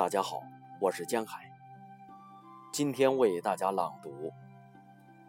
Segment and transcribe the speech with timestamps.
[0.00, 0.42] 大家好，
[0.80, 1.52] 我是江海。
[2.72, 4.32] 今天为大家朗读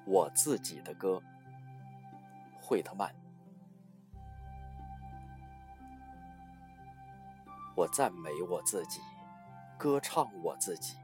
[0.06, 1.22] 我自己的歌，
[2.58, 3.14] 惠特曼。
[7.76, 9.02] 我赞美我自己，
[9.78, 10.96] 歌唱我自己。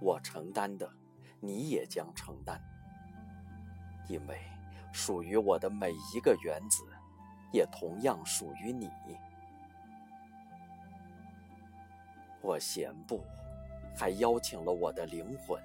[0.00, 0.92] 我承担的，
[1.38, 2.60] 你也将承担，
[4.08, 4.40] 因为
[4.90, 6.82] 属于我的每一个原子，
[7.52, 8.90] 也同样属于你。
[12.42, 13.24] 我闲步，
[13.96, 15.62] 还邀请了我的灵魂。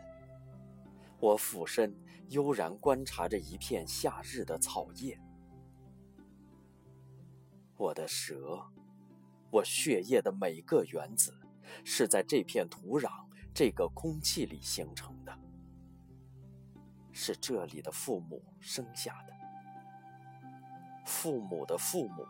[1.20, 1.92] 我俯身，
[2.30, 5.20] 悠然观察着一片夏日的草叶。
[7.76, 8.64] 我的蛇，
[9.50, 11.34] 我血液的每个原子，
[11.84, 13.10] 是在这片土壤、
[13.54, 15.36] 这个空气里形成的，
[17.12, 19.34] 是这里的父母生下的，
[21.06, 22.24] 父母的父母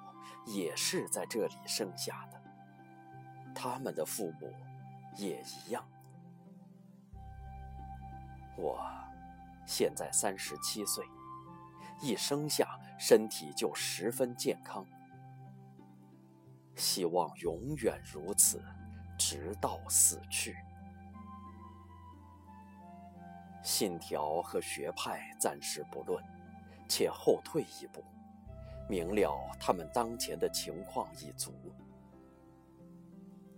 [0.45, 2.41] 也是在这里生下的。
[3.59, 4.53] 他们的父母
[5.15, 5.83] 也一样。
[8.55, 8.79] 我
[9.65, 11.03] 现在三十七岁，
[11.99, 14.85] 一生下身体就十分健康，
[16.75, 18.63] 希望永远如此，
[19.17, 20.55] 直到死去。
[23.63, 26.23] 信条和学派暂时不论，
[26.87, 28.03] 且后退一步，
[28.87, 31.51] 明了他们当前的情况已足。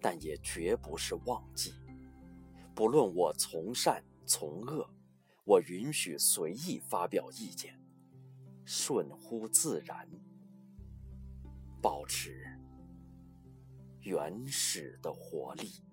[0.02, 1.74] 但也绝不是忘记，
[2.74, 4.90] 不论我从善从恶，
[5.44, 7.78] 我允许随意发表意见，
[8.64, 10.08] 顺乎自然，
[11.82, 12.46] 保持
[14.02, 15.84] 原始的活力。